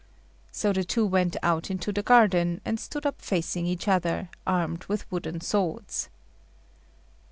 [0.51, 4.85] So the two went out into the garden, and stood up facing each other, armed
[4.85, 6.09] with wooden swords.